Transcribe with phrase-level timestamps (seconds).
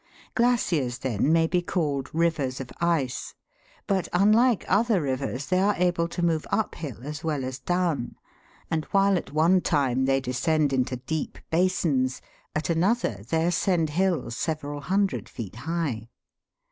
[0.33, 3.35] Glaciers, then, may be called rivers of ice,
[3.85, 8.15] but unlike other rivers, they are able to move uphill as well as down,
[8.71, 12.19] and while at one time they descend into deep basins,
[12.55, 16.09] at another they ascend hills several hundred feet high.